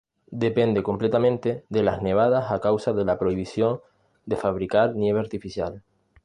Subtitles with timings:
[0.45, 3.81] Depende completamente de las nevadas a causa de la prohibición
[4.25, 5.83] de fabricar nieve artificial.